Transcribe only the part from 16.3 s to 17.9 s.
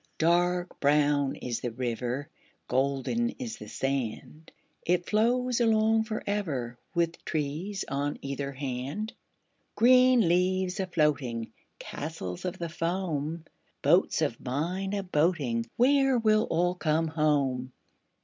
all come home?